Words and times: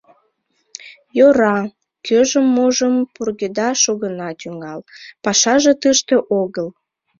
—Йӧра, 1.17 1.57
кӧжым-можым 2.07 2.95
пургедаш 3.13 3.79
огына 3.91 4.29
тӱҥал, 4.39 4.79
пашаже 5.23 5.73
тыште 5.81 6.15
огыл. 6.41 6.67